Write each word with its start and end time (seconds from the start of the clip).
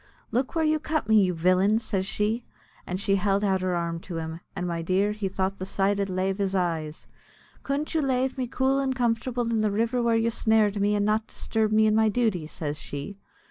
"Look 0.31 0.55
where 0.55 0.65
you 0.65 0.79
cut 0.79 1.07
me, 1.07 1.21
you 1.21 1.35
villain," 1.35 1.77
says 1.77 2.07
she, 2.07 2.43
and 2.87 2.99
she 2.99 3.17
held 3.17 3.43
out 3.43 3.61
her 3.61 3.75
arm 3.75 3.99
to 3.99 4.17
him 4.17 4.39
and, 4.55 4.65
my 4.65 4.81
dear, 4.81 5.11
he 5.11 5.29
thought 5.29 5.59
the 5.59 5.65
sight 5.67 5.99
id 5.99 6.09
lave 6.09 6.39
his 6.39 6.55
eyes. 6.55 7.05
"Couldn't 7.61 7.93
you 7.93 8.01
lave 8.01 8.35
me 8.35 8.47
cool 8.47 8.79
and 8.79 8.95
comfortable 8.95 9.47
in 9.47 9.59
the 9.61 9.69
river 9.69 10.01
where 10.01 10.15
you 10.15 10.31
snared 10.31 10.81
me, 10.81 10.95
and 10.95 11.05
not 11.05 11.27
disturb 11.27 11.71
me 11.71 11.85
in 11.85 11.93
my 11.93 12.09
duty?" 12.09 12.47
says 12.47 12.79
she. 12.79 13.19